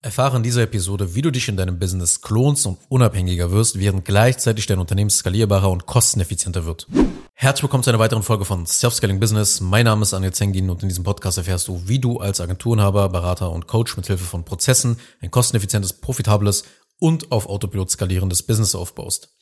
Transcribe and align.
Erfahre 0.00 0.36
in 0.36 0.44
dieser 0.44 0.62
Episode, 0.62 1.16
wie 1.16 1.22
du 1.22 1.32
dich 1.32 1.48
in 1.48 1.56
deinem 1.56 1.80
Business 1.80 2.20
klonst 2.20 2.66
und 2.66 2.78
unabhängiger 2.88 3.50
wirst, 3.50 3.80
während 3.80 4.04
gleichzeitig 4.04 4.66
dein 4.66 4.78
Unternehmen 4.78 5.10
skalierbarer 5.10 5.68
und 5.68 5.86
kosteneffizienter 5.86 6.66
wird. 6.66 6.86
Herzlich 7.34 7.64
willkommen 7.64 7.82
zu 7.82 7.90
einer 7.90 7.98
weiteren 7.98 8.22
Folge 8.22 8.44
von 8.44 8.64
Self-Scaling 8.64 9.18
Business. 9.18 9.60
Mein 9.60 9.86
Name 9.86 10.02
ist 10.02 10.14
Anil 10.14 10.32
Zengin 10.32 10.70
und 10.70 10.84
in 10.84 10.88
diesem 10.88 11.02
Podcast 11.02 11.36
erfährst 11.38 11.66
du, 11.66 11.82
wie 11.86 11.98
du 11.98 12.18
als 12.18 12.40
Agenturenhaber, 12.40 13.08
Berater 13.08 13.50
und 13.50 13.66
Coach 13.66 13.96
mit 13.96 14.06
Hilfe 14.06 14.22
von 14.22 14.44
Prozessen 14.44 15.00
ein 15.20 15.32
kosteneffizientes, 15.32 15.94
profitables 15.94 16.62
und 17.00 17.32
auf 17.32 17.48
Autopilot 17.48 17.90
skalierendes 17.90 18.44
Business 18.44 18.76
aufbaust. 18.76 19.34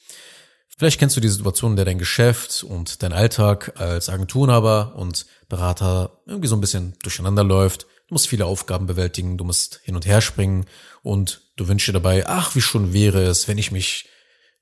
Vielleicht 0.79 0.99
kennst 0.99 1.19
du 1.19 1.21
die 1.21 1.29
Situation, 1.29 1.73
in 1.73 1.77
der 1.77 1.85
dein 1.85 1.99
Geschäft 1.99 2.65
und 2.67 3.03
dein 3.03 3.13
Alltag 3.13 3.75
als 3.79 4.09
Agenturenhaber 4.09 4.95
und 4.97 5.27
Berater 5.51 6.23
irgendwie 6.25 6.49
so 6.49 6.57
ein 6.57 6.63
bisschen 6.63 6.95
durcheinander 7.03 7.45
läuft 7.45 7.87
Du 8.09 8.15
musst 8.15 8.29
viele 8.29 8.47
Aufgaben 8.47 8.87
bewältigen, 8.87 9.37
du 9.37 9.45
musst 9.45 9.81
hin 9.83 9.97
und 9.97 10.07
her 10.07 10.21
springen 10.21 10.67
und 11.03 11.43
du 11.57 11.67
wünschst 11.67 11.89
dir 11.89 11.93
dabei, 11.93 12.27
ach, 12.27 12.55
wie 12.55 12.61
schon 12.61 12.93
wäre 12.93 13.25
es, 13.25 13.49
wenn 13.49 13.59
ich 13.59 13.73
mich 13.73 14.09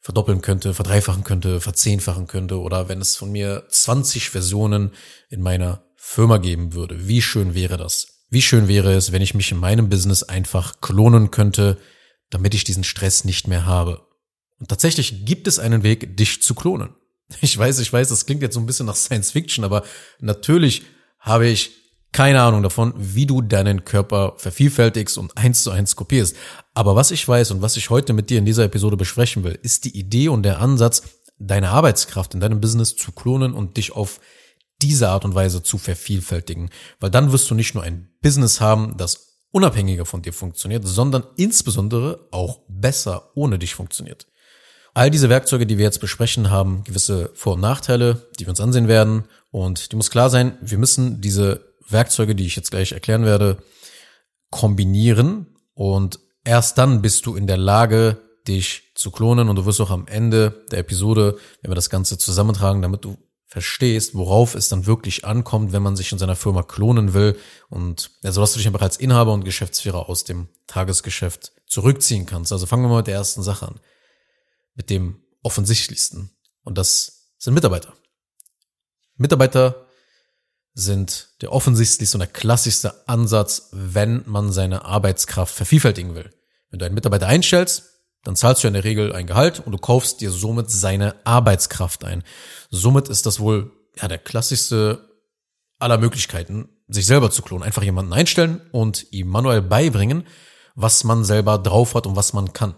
verdoppeln 0.00 0.41
könnte, 0.41 0.74
verdreifachen 0.74 1.24
könnte, 1.24 1.60
verzehnfachen 1.60 2.27
könnte 2.27 2.60
oder 2.60 2.88
wenn 2.88 3.00
es 3.00 3.16
von 3.16 3.33
mir 3.33 3.64
20 3.69 4.30
Versionen 4.30 4.92
in 5.28 5.42
meiner 5.42 5.84
Firma 5.96 6.38
geben 6.38 6.72
würde. 6.72 7.09
Wie 7.09 7.22
schön 7.22 7.55
wäre 7.55 7.77
das? 7.77 8.09
Wie 8.30 8.42
schön 8.42 8.69
wäre 8.69 8.95
es, 8.95 9.12
wenn 9.12 9.22
ich 9.22 9.34
mich 9.34 9.50
in 9.50 9.58
meinem 9.58 9.88
Business 9.88 10.22
einfach 10.22 10.80
klonen 10.80 11.30
könnte, 11.30 11.78
damit 12.30 12.55
ich 12.55 12.64
diesen 12.64 12.84
Stress 12.84 13.24
nicht 13.24 13.47
mehr 13.47 13.66
habe. 13.66 14.06
Und 14.58 14.69
tatsächlich 14.69 15.24
gibt 15.24 15.47
es 15.47 15.58
einen 15.58 15.83
Weg, 15.83 16.16
dich 16.16 16.42
zu 16.42 16.55
klonen. 16.55 16.95
Ich 17.41 17.56
weiß, 17.56 17.78
ich 17.78 17.92
weiß, 17.92 18.08
das 18.08 18.27
klingt 18.27 18.42
jetzt 18.42 18.55
so 18.55 18.61
ein 18.61 18.66
bisschen 18.66 18.86
nach 18.86 18.97
Science 18.97 19.30
Fiction, 19.30 19.64
aber 19.64 19.84
natürlich 20.20 20.83
habe 21.19 21.47
ich 21.47 21.84
keine 22.14 22.42
Ahnung 22.42 22.62
davon, 22.62 22.95
wie 22.96 23.27
du 23.27 23.42
deinen 23.42 23.84
Körper 23.84 24.34
vervielfältigst 24.36 25.18
und 25.18 25.36
eins 25.36 25.64
zu 25.64 25.72
eins 25.72 25.96
kopierst. 25.96 26.36
Aber 26.72 26.95
was 26.95 27.10
ich 27.10 27.27
weiß 27.27 27.50
und 27.50 27.60
was 27.60 27.77
ich 27.77 27.91
heute 27.91 28.12
mit 28.12 28.30
dir 28.30 28.38
in 28.38 28.45
dieser 28.45 28.62
Episode 28.62 28.96
besprechen 28.96 29.42
will, 29.42 29.59
ist 29.62 29.84
die 29.84 29.98
Idee 29.98 30.28
und 30.28 30.44
der 30.44 30.61
Ansatz, 30.61 31.02
deine 31.41 31.70
Arbeitskraft 31.70 32.33
in 32.34 32.41
deinem 32.41 32.61
Business 32.61 32.94
zu 32.94 33.11
klonen 33.11 33.52
und 33.52 33.77
dich 33.77 33.91
auf 33.91 34.20
diese 34.80 35.08
Art 35.08 35.24
und 35.24 35.34
Weise 35.34 35.64
zu 35.64 35.77
vervielfältigen. 35.77 36.70
Weil 37.00 37.11
dann 37.11 37.33
wirst 37.33 37.50
du 37.50 37.56
nicht 37.56 37.74
nur 37.74 37.83
ein 37.83 38.08
Business 38.22 38.61
haben, 38.61 38.96
das 38.96 39.41
unabhängiger 39.50 40.06
von 40.06 40.22
dir 40.22 40.33
funktioniert, 40.33 40.86
sondern 40.86 41.24
insbesondere 41.36 42.28
auch 42.30 42.61
besser 42.69 43.33
ohne 43.34 43.58
dich 43.58 43.74
funktioniert. 43.74 44.28
All 44.94 45.11
diese 45.11 45.30
Werkzeuge, 45.30 45.67
die 45.67 45.78
wir 45.78 45.84
jetzt 45.84 46.00
besprechen, 46.00 46.48
haben 46.52 46.84
gewisse 46.84 47.33
Vor- 47.34 47.55
und 47.55 47.61
Nachteile, 47.61 48.28
die 48.39 48.46
wir 48.46 48.50
uns 48.50 48.61
ansehen 48.61 48.86
werden. 48.86 49.24
Und 49.50 49.91
die 49.91 49.96
muss 49.96 50.11
klar 50.11 50.30
sein, 50.30 50.56
wir 50.61 50.78
müssen 50.78 51.20
diese 51.20 51.73
Werkzeuge, 51.88 52.34
die 52.34 52.46
ich 52.46 52.56
jetzt 52.56 52.70
gleich 52.70 52.92
erklären 52.92 53.24
werde, 53.24 53.58
kombinieren 54.50 55.56
und 55.74 56.20
erst 56.44 56.78
dann 56.78 57.02
bist 57.02 57.27
du 57.27 57.34
in 57.34 57.46
der 57.46 57.56
Lage, 57.56 58.20
dich 58.46 58.92
zu 58.94 59.10
klonen 59.10 59.48
und 59.48 59.56
du 59.56 59.66
wirst 59.66 59.80
auch 59.80 59.90
am 59.90 60.06
Ende 60.06 60.64
der 60.70 60.80
Episode, 60.80 61.38
wenn 61.62 61.70
wir 61.70 61.77
das 61.77 61.90
Ganze 61.90 62.18
zusammentragen, 62.18 62.82
damit 62.82 63.05
du 63.05 63.16
verstehst, 63.46 64.14
worauf 64.14 64.55
es 64.55 64.68
dann 64.68 64.86
wirklich 64.86 65.24
ankommt, 65.24 65.72
wenn 65.72 65.82
man 65.82 65.96
sich 65.96 66.10
in 66.12 66.18
seiner 66.18 66.36
Firma 66.36 66.62
klonen 66.62 67.14
will 67.14 67.38
und 67.68 68.10
also 68.24 68.40
dass 68.40 68.52
du 68.52 68.58
dich 68.58 68.66
einfach 68.66 68.82
als 68.82 68.96
Inhaber 68.96 69.32
und 69.32 69.44
Geschäftsführer 69.44 70.08
aus 70.08 70.24
dem 70.24 70.48
Tagesgeschäft 70.66 71.52
zurückziehen 71.66 72.27
kannst. 72.27 72.52
Also 72.52 72.66
fangen 72.66 72.82
wir 72.82 72.88
mal 72.88 72.98
mit 72.98 73.06
der 73.06 73.14
ersten 73.14 73.42
Sache 73.42 73.68
an. 73.68 73.80
Mit 74.74 74.90
dem 74.90 75.22
offensichtlichsten. 75.42 76.30
Und 76.64 76.78
das 76.78 77.30
sind 77.38 77.55
Mitarbeiter. 77.55 77.94
Mitarbeiter 79.16 79.83
sind 80.75 81.28
der 81.41 81.53
offensichtlichste 81.53 82.17
und 82.17 82.20
der 82.20 82.28
klassischste 82.28 83.08
Ansatz, 83.08 83.69
wenn 83.72 84.22
man 84.27 84.53
seine 84.53 84.84
Arbeitskraft 84.84 85.55
vervielfältigen 85.55 86.14
will. 86.14 86.30
Wenn 86.70 86.80
du 86.80 86.84
einen 86.84 86.94
Mitarbeiter 86.94 87.28
einstellst, 87.28 87.84
dann 88.25 88.36
zahlst 88.36 88.64
du 88.64 88.69
in 88.69 88.75
der 88.75 88.84
Regel 88.84 89.12
ein 89.12 89.27
Gehalt 89.27 89.61
und 89.64 89.72
du 89.72 89.78
kaufst 89.78 90.20
dir 90.20 90.30
somit 90.30 90.70
seine 90.70 91.14
Arbeitskraft 91.25 92.05
ein. 92.05 92.25
Somit 92.70 93.08
ist 93.08 93.27
das 93.27 93.39
wohl 93.39 93.70
ja 94.01 94.08
der 94.08 94.18
klassischste 94.18 95.08
aller 95.79 95.98
Möglichkeiten, 95.98 96.68
sich 96.89 97.06
selber 97.06 97.30
zu 97.30 97.42
klonen. 97.42 97.62
Einfach 97.62 97.83
jemanden 97.83 98.12
einstellen 98.12 98.61
und 98.73 99.12
ihm 99.12 99.29
manuell 99.29 99.62
beibringen, 99.62 100.27
was 100.74 101.05
man 101.05 101.24
selber 101.24 101.58
drauf 101.58 101.95
hat 101.95 102.06
und 102.06 102.17
was 102.17 102.33
man 102.33 102.52
kann. 102.52 102.74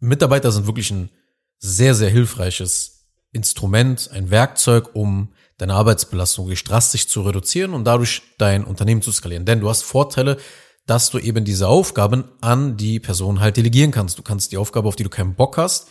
Mitarbeiter 0.00 0.52
sind 0.52 0.66
wirklich 0.66 0.90
ein 0.90 1.10
sehr, 1.58 1.94
sehr 1.94 2.10
hilfreiches 2.10 3.08
Instrument, 3.32 4.10
ein 4.12 4.30
Werkzeug, 4.30 4.94
um 4.94 5.32
deine 5.58 5.74
Arbeitsbelastung 5.74 6.48
drastisch 6.48 7.08
zu 7.08 7.22
reduzieren 7.22 7.74
und 7.74 7.84
dadurch 7.84 8.22
dein 8.38 8.64
Unternehmen 8.64 9.02
zu 9.02 9.12
skalieren. 9.12 9.44
Denn 9.44 9.60
du 9.60 9.68
hast 9.68 9.82
Vorteile, 9.82 10.38
dass 10.86 11.10
du 11.10 11.18
eben 11.18 11.44
diese 11.44 11.68
Aufgaben 11.68 12.24
an 12.40 12.76
die 12.76 12.98
Person 13.00 13.40
halt 13.40 13.56
delegieren 13.56 13.90
kannst. 13.90 14.18
Du 14.18 14.22
kannst 14.22 14.52
die 14.52 14.56
Aufgabe, 14.56 14.88
auf 14.88 14.96
die 14.96 15.02
du 15.02 15.10
keinen 15.10 15.34
Bock 15.34 15.58
hast 15.58 15.88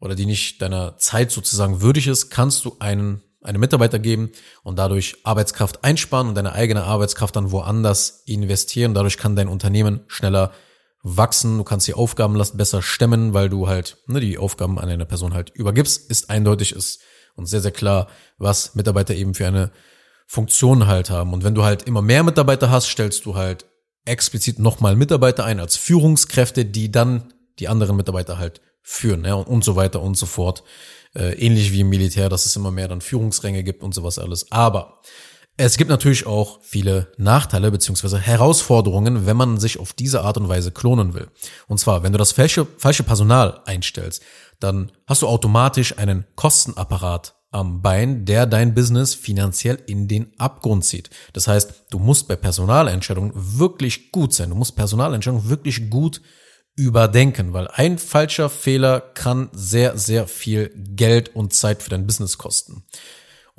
oder 0.00 0.14
die 0.14 0.26
nicht 0.26 0.60
deiner 0.60 0.96
Zeit 0.96 1.30
sozusagen 1.30 1.80
würdig 1.80 2.08
ist, 2.08 2.30
kannst 2.30 2.64
du 2.64 2.76
einen 2.80 3.22
einem 3.42 3.60
Mitarbeiter 3.60 3.98
geben 3.98 4.32
und 4.62 4.78
dadurch 4.78 5.16
Arbeitskraft 5.24 5.82
einsparen 5.82 6.28
und 6.28 6.34
deine 6.34 6.52
eigene 6.52 6.84
Arbeitskraft 6.84 7.36
dann 7.36 7.52
woanders 7.52 8.22
investieren. 8.26 8.92
Dadurch 8.94 9.16
kann 9.16 9.36
dein 9.36 9.48
Unternehmen 9.48 10.00
schneller 10.08 10.52
wachsen. 11.02 11.58
Du 11.58 11.64
kannst 11.64 11.88
die 11.88 11.94
Aufgabenlast 11.94 12.56
besser 12.56 12.82
stemmen, 12.82 13.32
weil 13.32 13.48
du 13.48 13.66
halt 13.66 13.96
ne, 14.06 14.20
die 14.20 14.36
Aufgaben 14.36 14.78
an 14.78 14.88
eine 14.88 15.06
Person 15.06 15.32
halt 15.32 15.50
übergibst. 15.50 16.10
Ist 16.10 16.28
eindeutig, 16.28 16.72
ist 16.72 17.00
und 17.40 17.46
sehr, 17.46 17.60
sehr 17.60 17.72
klar, 17.72 18.06
was 18.38 18.74
Mitarbeiter 18.74 19.14
eben 19.14 19.34
für 19.34 19.46
eine 19.46 19.72
Funktion 20.26 20.86
halt 20.86 21.10
haben. 21.10 21.32
Und 21.32 21.42
wenn 21.42 21.56
du 21.56 21.64
halt 21.64 21.82
immer 21.82 22.02
mehr 22.02 22.22
Mitarbeiter 22.22 22.70
hast, 22.70 22.86
stellst 22.86 23.26
du 23.26 23.34
halt 23.34 23.66
explizit 24.04 24.58
nochmal 24.58 24.94
Mitarbeiter 24.94 25.44
ein 25.44 25.58
als 25.58 25.76
Führungskräfte, 25.76 26.64
die 26.64 26.92
dann 26.92 27.32
die 27.58 27.68
anderen 27.68 27.96
Mitarbeiter 27.96 28.38
halt 28.38 28.60
führen, 28.82 29.24
ja, 29.24 29.34
und, 29.34 29.48
und 29.48 29.64
so 29.64 29.74
weiter 29.76 30.00
und 30.00 30.16
so 30.16 30.26
fort. 30.26 30.62
Äh, 31.14 31.32
ähnlich 31.34 31.72
wie 31.72 31.80
im 31.80 31.88
Militär, 31.88 32.28
dass 32.28 32.46
es 32.46 32.54
immer 32.54 32.70
mehr 32.70 32.86
dann 32.86 33.00
Führungsränge 33.00 33.64
gibt 33.64 33.82
und 33.82 33.92
sowas 33.92 34.18
alles. 34.18 34.52
Aber 34.52 35.00
es 35.62 35.76
gibt 35.76 35.90
natürlich 35.90 36.26
auch 36.26 36.60
viele 36.62 37.12
Nachteile 37.18 37.70
beziehungsweise 37.70 38.18
Herausforderungen, 38.18 39.26
wenn 39.26 39.36
man 39.36 39.60
sich 39.60 39.78
auf 39.78 39.92
diese 39.92 40.22
Art 40.22 40.38
und 40.38 40.48
Weise 40.48 40.72
klonen 40.72 41.12
will. 41.12 41.28
Und 41.66 41.78
zwar, 41.78 42.02
wenn 42.02 42.12
du 42.12 42.18
das 42.18 42.32
falsche, 42.32 42.66
falsche 42.78 43.02
Personal 43.02 43.60
einstellst, 43.66 44.22
dann 44.58 44.90
hast 45.06 45.20
du 45.20 45.26
automatisch 45.26 45.98
einen 45.98 46.24
Kostenapparat 46.34 47.34
am 47.50 47.82
Bein, 47.82 48.24
der 48.24 48.46
dein 48.46 48.74
Business 48.74 49.14
finanziell 49.14 49.78
in 49.86 50.08
den 50.08 50.32
Abgrund 50.38 50.84
zieht. 50.84 51.10
Das 51.34 51.46
heißt, 51.46 51.86
du 51.90 51.98
musst 51.98 52.26
bei 52.26 52.36
Personalentscheidungen 52.36 53.32
wirklich 53.34 54.12
gut 54.12 54.32
sein. 54.32 54.50
Du 54.50 54.56
musst 54.56 54.76
Personalentscheidungen 54.76 55.50
wirklich 55.50 55.90
gut 55.90 56.22
überdenken, 56.74 57.52
weil 57.52 57.68
ein 57.68 57.98
falscher 57.98 58.48
Fehler 58.48 59.00
kann 59.00 59.50
sehr, 59.52 59.98
sehr 59.98 60.26
viel 60.26 60.72
Geld 60.74 61.34
und 61.34 61.52
Zeit 61.52 61.82
für 61.82 61.90
dein 61.90 62.06
Business 62.06 62.38
kosten. 62.38 62.84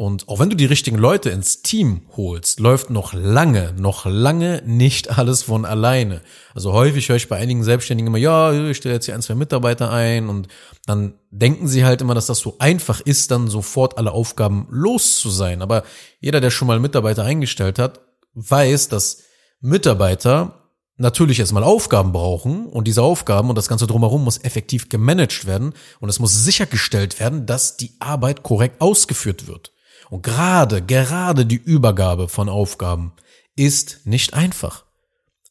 Und 0.02 0.30
auch 0.30 0.40
wenn 0.40 0.50
du 0.50 0.56
die 0.56 0.66
richtigen 0.66 0.98
Leute 0.98 1.30
ins 1.30 1.62
Team 1.62 2.02
holst, 2.18 2.60
läuft 2.60 2.90
noch 2.90 3.14
lange, 3.14 3.76
noch 3.78 4.08
lange 4.08 4.64
nicht 4.66 5.12
alles 5.20 5.44
von 5.44 5.64
alleine. 5.64 6.24
Also 6.56 6.74
häufig 6.74 7.08
höre 7.08 7.18
ich 7.18 7.30
bei 7.30 7.38
einigen 7.38 7.64
Selbstständigen 7.64 8.08
immer, 8.08 8.18
ja, 8.18 8.52
ich 8.52 8.78
stelle 8.78 8.96
jetzt 8.96 9.06
hier 9.06 9.14
ein, 9.14 9.22
zwei 9.22 9.36
Mitarbeiter 9.36 9.92
ein 9.92 10.28
und 10.28 10.48
dann 10.88 11.14
denken 11.30 11.68
sie 11.68 11.86
halt 11.86 12.02
immer, 12.02 12.16
dass 12.16 12.26
das 12.26 12.40
so 12.40 12.56
einfach 12.58 13.00
ist, 13.00 13.30
dann 13.30 13.48
sofort 13.48 14.00
alle 14.00 14.12
Aufgaben 14.12 14.66
los 14.72 15.20
zu 15.20 15.30
sein. 15.30 15.62
Aber 15.62 15.84
jeder, 16.20 16.42
der 16.42 16.50
schon 16.50 16.68
mal 16.68 16.80
Mitarbeiter 16.80 17.24
eingestellt 17.24 17.78
hat, 17.78 18.00
weiß, 18.34 18.88
dass 18.88 19.20
Mitarbeiter 19.60 20.68
natürlich 20.98 21.40
erstmal 21.40 21.64
Aufgaben 21.64 22.12
brauchen 22.12 22.66
und 22.66 22.88
diese 22.88 23.04
Aufgaben 23.04 23.50
und 23.50 23.56
das 23.56 23.68
Ganze 23.68 23.86
drumherum 23.86 24.24
muss 24.24 24.44
effektiv 24.44 24.90
gemanagt 24.90 25.46
werden 25.46 25.76
und 26.00 26.10
es 26.10 26.18
muss 26.18 26.44
sichergestellt 26.44 27.20
werden, 27.20 27.46
dass 27.46 27.78
die 27.78 27.92
Arbeit 28.00 28.42
korrekt 28.42 28.82
ausgeführt 28.82 29.46
wird. 29.46 29.72
Und 30.12 30.24
gerade, 30.24 30.82
gerade 30.82 31.46
die 31.46 31.56
Übergabe 31.56 32.28
von 32.28 32.50
Aufgaben 32.50 33.14
ist 33.56 34.06
nicht 34.06 34.34
einfach. 34.34 34.84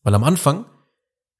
Weil 0.03 0.15
am 0.15 0.23
Anfang 0.23 0.67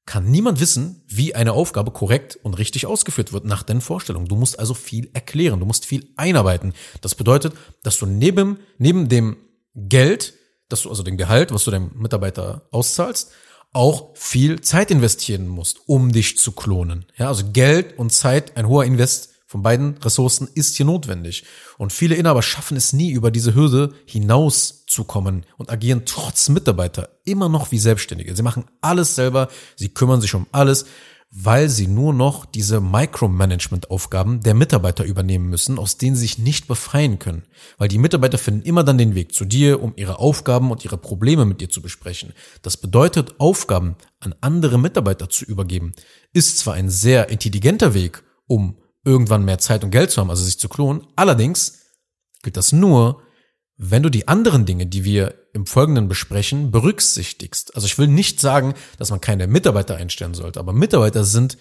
kann 0.07 0.31
niemand 0.31 0.59
wissen, 0.59 1.03
wie 1.07 1.35
eine 1.35 1.53
Aufgabe 1.53 1.91
korrekt 1.91 2.39
und 2.41 2.55
richtig 2.55 2.87
ausgeführt 2.87 3.31
wird 3.31 3.45
nach 3.45 3.61
deinen 3.61 3.81
Vorstellungen. 3.81 4.27
Du 4.27 4.35
musst 4.35 4.57
also 4.57 4.73
viel 4.73 5.11
erklären, 5.13 5.59
du 5.59 5.67
musst 5.67 5.85
viel 5.85 6.11
einarbeiten. 6.15 6.73
Das 7.01 7.13
bedeutet, 7.13 7.53
dass 7.83 7.99
du 7.99 8.07
neben, 8.07 8.57
neben 8.79 9.07
dem 9.07 9.37
Geld, 9.75 10.33
dass 10.67 10.81
du 10.81 10.89
also 10.89 11.03
dem 11.03 11.17
Gehalt, 11.17 11.53
was 11.53 11.63
du 11.63 11.69
deinem 11.69 11.91
Mitarbeiter 11.93 12.67
auszahlst, 12.71 13.29
auch 13.71 14.17
viel 14.17 14.61
Zeit 14.61 14.89
investieren 14.89 15.47
musst, 15.47 15.87
um 15.87 16.11
dich 16.11 16.39
zu 16.39 16.53
klonen. 16.53 17.05
Ja, 17.17 17.27
also 17.27 17.51
Geld 17.51 17.99
und 17.99 18.11
Zeit, 18.11 18.57
ein 18.57 18.67
hoher 18.67 18.83
Invest 18.83 19.30
von 19.51 19.63
beiden 19.63 19.97
Ressourcen 19.97 20.47
ist 20.53 20.77
hier 20.77 20.85
notwendig. 20.85 21.43
Und 21.77 21.91
viele 21.91 22.15
Inhaber 22.15 22.41
schaffen 22.41 22.77
es 22.77 22.93
nie, 22.93 23.11
über 23.11 23.31
diese 23.31 23.53
Hürde 23.53 23.93
hinauszukommen 24.05 25.45
und 25.57 25.69
agieren 25.69 26.03
trotz 26.05 26.47
Mitarbeiter 26.47 27.09
immer 27.25 27.49
noch 27.49 27.69
wie 27.73 27.77
Selbstständige. 27.77 28.33
Sie 28.33 28.43
machen 28.43 28.63
alles 28.79 29.13
selber, 29.15 29.49
sie 29.75 29.89
kümmern 29.89 30.21
sich 30.21 30.33
um 30.35 30.47
alles 30.53 30.85
weil 31.33 31.69
sie 31.69 31.87
nur 31.87 32.13
noch 32.13 32.45
diese 32.45 32.81
Micromanagement-Aufgaben 32.81 34.41
der 34.41 34.53
Mitarbeiter 34.53 35.05
übernehmen 35.05 35.49
müssen, 35.49 35.79
aus 35.79 35.97
denen 35.97 36.17
sie 36.17 36.23
sich 36.23 36.37
nicht 36.39 36.67
befreien 36.67 37.19
können. 37.19 37.43
Weil 37.77 37.87
die 37.87 37.99
Mitarbeiter 37.99 38.37
finden 38.37 38.63
immer 38.63 38.83
dann 38.83 38.97
den 38.97 39.15
Weg 39.15 39.33
zu 39.33 39.45
dir, 39.45 39.81
um 39.81 39.93
ihre 39.95 40.19
Aufgaben 40.19 40.71
und 40.71 40.83
ihre 40.83 40.97
Probleme 40.97 41.45
mit 41.45 41.61
dir 41.61 41.69
zu 41.69 41.81
besprechen. 41.81 42.33
Das 42.63 42.75
bedeutet, 42.75 43.35
Aufgaben 43.39 43.95
an 44.19 44.35
andere 44.41 44.77
Mitarbeiter 44.77 45.29
zu 45.29 45.45
übergeben, 45.45 45.93
ist 46.33 46.57
zwar 46.57 46.73
ein 46.73 46.89
sehr 46.89 47.29
intelligenter 47.29 47.93
Weg, 47.93 48.23
um 48.47 48.75
irgendwann 49.03 49.45
mehr 49.45 49.57
Zeit 49.57 49.83
und 49.83 49.91
Geld 49.91 50.11
zu 50.11 50.21
haben, 50.21 50.29
also 50.29 50.43
sich 50.43 50.59
zu 50.59 50.69
klonen, 50.69 51.07
allerdings 51.15 51.79
gilt 52.43 52.57
das 52.57 52.71
nur, 52.71 53.21
wenn 53.77 54.03
du 54.03 54.09
die 54.09 54.27
anderen 54.27 54.65
Dinge, 54.65 54.85
die 54.85 55.03
wir 55.03 55.35
im 55.53 55.65
Folgenden 55.65 56.07
besprechen, 56.07 56.71
berücksichtigst. 56.71 57.75
Also 57.75 57.87
ich 57.87 57.97
will 57.97 58.07
nicht 58.07 58.39
sagen, 58.39 58.75
dass 58.97 59.09
man 59.09 59.21
keine 59.21 59.47
Mitarbeiter 59.47 59.95
einstellen 59.95 60.33
sollte, 60.33 60.59
aber 60.59 60.71
Mitarbeiter 60.71 61.23
sind 61.23 61.57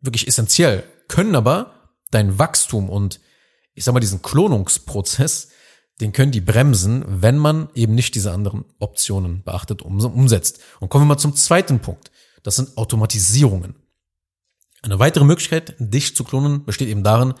wirklich 0.00 0.26
essentiell, 0.26 0.84
können 1.06 1.36
aber 1.36 1.90
dein 2.10 2.38
Wachstum 2.38 2.90
und 2.90 3.20
ich 3.74 3.84
sag 3.84 3.94
mal 3.94 4.00
diesen 4.00 4.22
Klonungsprozess, 4.22 5.48
den 6.00 6.12
können 6.12 6.32
die 6.32 6.40
bremsen, 6.40 7.04
wenn 7.06 7.38
man 7.38 7.68
eben 7.74 7.94
nicht 7.94 8.14
diese 8.14 8.32
anderen 8.32 8.64
Optionen 8.78 9.42
beachtet, 9.42 9.82
um, 9.82 9.98
umsetzt. 10.04 10.60
Und 10.80 10.88
kommen 10.88 11.04
wir 11.04 11.14
mal 11.14 11.18
zum 11.18 11.34
zweiten 11.34 11.80
Punkt. 11.80 12.10
Das 12.42 12.56
sind 12.56 12.76
Automatisierungen. 12.76 13.76
Eine 14.82 14.98
weitere 14.98 15.24
Möglichkeit, 15.24 15.74
dich 15.78 16.14
zu 16.14 16.24
klonen, 16.24 16.64
besteht 16.64 16.88
eben 16.88 17.02
darin, 17.02 17.34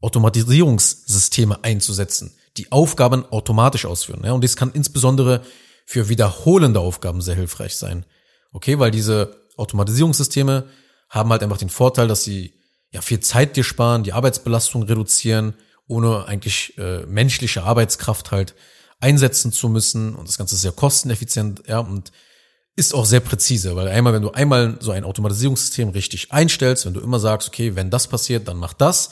Automatisierungssysteme 0.00 1.62
einzusetzen 1.62 2.34
die 2.56 2.70
Aufgaben 2.70 3.24
automatisch 3.26 3.86
ausführen. 3.86 4.24
Und 4.30 4.42
dies 4.42 4.56
kann 4.56 4.72
insbesondere 4.72 5.42
für 5.86 6.08
wiederholende 6.08 6.80
Aufgaben 6.80 7.20
sehr 7.20 7.34
hilfreich 7.34 7.76
sein. 7.76 8.04
Okay, 8.52 8.78
weil 8.78 8.90
diese 8.90 9.48
Automatisierungssysteme 9.56 10.68
haben 11.08 11.30
halt 11.30 11.42
einfach 11.42 11.58
den 11.58 11.70
Vorteil, 11.70 12.08
dass 12.08 12.24
sie 12.24 12.54
ja 12.90 13.00
viel 13.00 13.20
Zeit 13.20 13.56
dir 13.56 13.64
sparen, 13.64 14.04
die 14.04 14.12
Arbeitsbelastung 14.12 14.82
reduzieren, 14.82 15.54
ohne 15.86 16.26
eigentlich 16.26 16.76
äh, 16.78 17.04
menschliche 17.06 17.62
Arbeitskraft 17.64 18.30
halt 18.30 18.54
einsetzen 19.00 19.52
zu 19.52 19.68
müssen. 19.68 20.14
Und 20.14 20.28
das 20.28 20.38
Ganze 20.38 20.54
ist 20.54 20.62
sehr 20.62 20.72
kosteneffizient, 20.72 21.62
ja, 21.66 21.78
und 21.78 22.12
ist 22.74 22.94
auch 22.94 23.04
sehr 23.04 23.20
präzise, 23.20 23.76
weil 23.76 23.88
einmal, 23.88 24.14
wenn 24.14 24.22
du 24.22 24.30
einmal 24.30 24.78
so 24.80 24.92
ein 24.92 25.04
Automatisierungssystem 25.04 25.90
richtig 25.90 26.32
einstellst, 26.32 26.86
wenn 26.86 26.94
du 26.94 27.00
immer 27.00 27.20
sagst, 27.20 27.48
okay, 27.48 27.76
wenn 27.76 27.90
das 27.90 28.08
passiert, 28.08 28.48
dann 28.48 28.56
mach 28.56 28.72
das, 28.72 29.10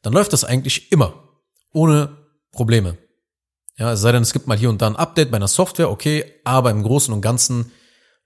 dann 0.00 0.12
läuft 0.12 0.32
das 0.32 0.44
eigentlich 0.44 0.90
immer, 0.92 1.28
ohne 1.72 2.16
Probleme. 2.52 2.96
Ja, 3.76 3.92
es 3.92 4.00
sei 4.00 4.12
denn, 4.12 4.22
es 4.22 4.32
gibt 4.32 4.46
mal 4.46 4.56
hier 4.56 4.70
und 4.70 4.80
da 4.80 4.86
ein 4.86 4.96
Update 4.96 5.30
bei 5.30 5.36
einer 5.36 5.48
Software, 5.48 5.90
okay, 5.90 6.24
aber 6.44 6.70
im 6.70 6.82
Großen 6.82 7.12
und 7.12 7.20
Ganzen 7.20 7.72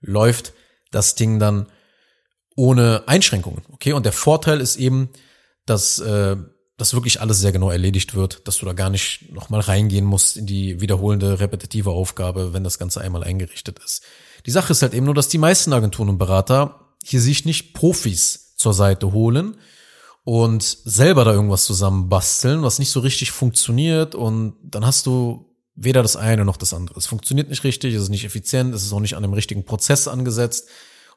läuft 0.01 0.53
das 0.91 1.15
Ding 1.15 1.39
dann 1.39 1.67
ohne 2.55 3.03
Einschränkungen. 3.07 3.63
Okay, 3.71 3.93
und 3.93 4.05
der 4.05 4.13
Vorteil 4.13 4.61
ist 4.61 4.77
eben, 4.77 5.09
dass 5.65 5.99
äh, 5.99 6.37
das 6.77 6.93
wirklich 6.93 7.21
alles 7.21 7.39
sehr 7.39 7.51
genau 7.51 7.69
erledigt 7.71 8.15
wird, 8.15 8.47
dass 8.47 8.57
du 8.57 8.65
da 8.65 8.73
gar 8.73 8.89
nicht 8.89 9.31
nochmal 9.33 9.61
reingehen 9.61 10.05
musst 10.05 10.37
in 10.37 10.45
die 10.45 10.79
wiederholende, 10.79 11.39
repetitive 11.39 11.89
Aufgabe, 11.89 12.53
wenn 12.53 12.63
das 12.63 12.79
Ganze 12.79 13.01
einmal 13.01 13.23
eingerichtet 13.23 13.79
ist. 13.83 14.03
Die 14.47 14.51
Sache 14.51 14.71
ist 14.71 14.81
halt 14.81 14.95
eben 14.95 15.05
nur, 15.05 15.13
dass 15.13 15.27
die 15.27 15.37
meisten 15.37 15.73
Agenturen 15.73 16.09
und 16.09 16.17
Berater 16.17 16.95
hier 17.03 17.21
sich 17.21 17.45
nicht 17.45 17.73
Profis 17.73 18.55
zur 18.55 18.73
Seite 18.73 19.11
holen, 19.11 19.57
und 20.27 20.61
selber 20.61 21.23
da 21.23 21.31
irgendwas 21.31 21.63
zusammen 21.63 22.09
basteln, 22.09 22.61
was 22.61 22.79
nicht 22.79 22.91
so 22.91 22.99
richtig 22.99 23.31
funktioniert 23.31 24.13
und 24.13 24.57
dann 24.61 24.85
hast 24.85 25.05
du 25.05 25.55
weder 25.73 26.01
das 26.01 26.17
eine 26.17 26.43
noch 26.43 26.57
das 26.57 26.73
andere. 26.73 26.99
Es 26.99 27.05
funktioniert 27.05 27.47
nicht 27.49 27.63
richtig, 27.63 27.93
es 27.93 28.03
ist 28.03 28.09
nicht 28.09 28.25
effizient, 28.25 28.75
es 28.75 28.83
ist 28.83 28.91
auch 28.91 28.99
nicht 28.99 29.15
an 29.15 29.21
dem 29.21 29.31
richtigen 29.31 29.63
Prozess 29.63 30.05
angesetzt 30.05 30.67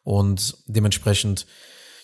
und 0.04 0.58
dementsprechend 0.68 1.46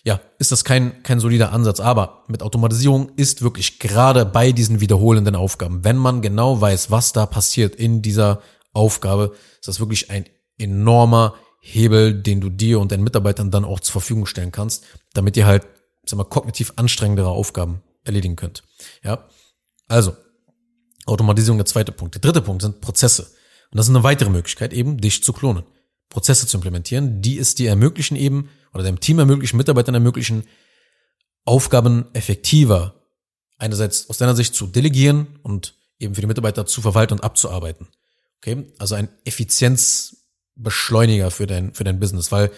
ja, 0.03 0.21
ist 0.41 0.51
das 0.51 0.65
kein, 0.65 1.05
kein 1.05 1.21
solider 1.21 1.53
Ansatz. 1.53 1.79
Aber 1.79 2.25
mit 2.27 2.43
Automatisierung 2.43 3.13
ist 3.15 3.41
wirklich 3.41 3.79
gerade 3.79 4.27
bei 4.27 4.51
diesen 4.51 4.81
wiederholenden 4.81 5.37
Aufgaben, 5.37 5.85
wenn 5.85 5.99
man 5.99 6.23
genau 6.23 6.61
weiß, 6.61 6.91
was 6.91 7.13
da 7.13 7.25
passiert 7.25 7.77
in 7.77 8.03
dieser 8.03 8.43
Aufgabe, 8.73 9.37
ist 9.61 9.69
das 9.69 9.79
wirklich 9.79 10.11
ein 10.11 10.25
enormer 10.59 11.35
Hebel, 11.61 12.15
den 12.15 12.41
du 12.41 12.49
dir 12.49 12.79
und 12.81 12.93
deinen 12.93 13.05
Mitarbeitern 13.05 13.51
dann 13.51 13.65
auch 13.65 13.81
zur 13.81 13.93
Verfügung 13.93 14.27
stellen 14.27 14.53
kannst, 14.53 14.85
damit 15.15 15.37
ihr 15.37 15.47
halt 15.47 15.67
sag 16.09 16.17
mal, 16.17 16.25
kognitiv 16.25 16.73
anstrengendere 16.77 17.29
Aufgaben 17.29 17.83
erledigen 18.05 18.37
könnt. 18.37 18.63
Ja, 19.03 19.29
also 19.89 20.17
Automatisierung 21.07 21.59
der 21.59 21.67
zweite 21.67 21.93
Punkt. 21.93 22.15
Der 22.15 22.21
dritte 22.21 22.43
Punkt 22.43 22.63
sind 22.63 22.81
Prozesse. 22.81 23.23
Und 23.71 23.79
das 23.79 23.87
ist 23.87 23.95
eine 23.95 24.05
weitere 24.05 24.31
Möglichkeit, 24.31 24.73
eben 24.73 24.99
dich 24.99 25.23
zu 25.23 25.33
klonen. 25.33 25.65
Prozesse 26.09 26.47
zu 26.47 26.57
implementieren, 26.57 27.21
die 27.21 27.39
es 27.39 27.55
dir 27.55 27.69
ermöglichen 27.69 28.17
eben, 28.17 28.49
oder 28.73 28.85
deinem 28.85 29.01
Team 29.01 29.19
ermöglichen, 29.19 29.57
Mitarbeitern 29.57 29.95
ermöglichen, 29.95 30.45
Aufgaben 31.45 32.07
effektiver 32.13 32.95
einerseits 33.59 34.11
aus 34.11 34.19
deiner 34.19 34.35
Sicht 34.37 34.55
zu 34.55 34.67
delegieren 34.67 35.39
und 35.43 35.75
eben 35.99 36.15
für 36.15 36.21
die 36.21 36.27
Mitarbeiter 36.27 36.67
zu 36.67 36.83
verwalten 36.83 37.15
und 37.15 37.25
abzuarbeiten. 37.25 37.89
Okay? 38.39 38.73
Also 38.79 38.95
ein 38.95 39.09
Effizienzbeschleuniger 40.57 41.31
für 41.31 41.47
dein, 41.47 41.73
für 41.73 41.85
dein 41.85 42.01
Business, 42.01 42.33
weil 42.33 42.51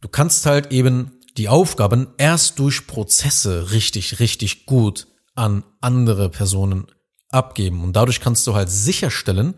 du 0.00 0.08
kannst 0.08 0.46
halt 0.46 0.72
eben 0.72 1.20
die 1.36 1.48
Aufgaben 1.48 2.08
erst 2.16 2.58
durch 2.58 2.86
Prozesse 2.86 3.70
richtig, 3.72 4.20
richtig 4.20 4.66
gut 4.66 5.06
an 5.34 5.64
andere 5.80 6.30
Personen 6.30 6.86
abgeben. 7.30 7.84
Und 7.84 7.94
dadurch 7.94 8.20
kannst 8.20 8.46
du 8.46 8.54
halt 8.54 8.70
sicherstellen, 8.70 9.54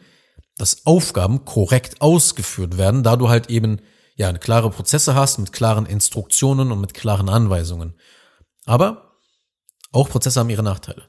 dass 0.57 0.87
Aufgaben 0.87 1.45
korrekt 1.45 2.01
ausgeführt 2.01 2.79
werden, 2.79 3.05
da 3.05 3.15
du 3.15 3.29
halt 3.29 3.49
eben 3.49 3.81
ja 4.17 4.33
klare 4.33 4.71
Prozesse 4.71 5.15
hast 5.15 5.39
mit 5.39 5.53
klaren 5.53 5.87
Instruktionen 5.87 6.73
und 6.73 6.81
mit 6.81 6.95
klaren 6.95 7.29
Anweisungen. 7.29 7.95
Aber 8.65 9.13
auch 9.93 10.09
Prozesse 10.09 10.41
haben 10.41 10.51
ihre 10.51 10.65
Nachteile. 10.65 11.09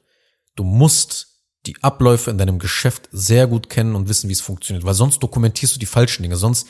Du 0.56 0.64
musst 0.64 1.39
die 1.66 1.76
Abläufe 1.82 2.32
in 2.32 2.38
deinem 2.38 2.60
Geschäft 2.60 3.10
sehr 3.12 3.48
gut 3.48 3.70
kennen 3.70 3.96
und 3.96 4.08
wissen, 4.08 4.30
wie 4.30 4.34
es 4.34 4.42
funktioniert, 4.42 4.86
weil 4.86 4.94
sonst 4.94 5.20
dokumentierst 5.20 5.76
du 5.76 5.80
die 5.80 5.86
falschen 5.86 6.24
Dinge, 6.24 6.38
sonst 6.38 6.68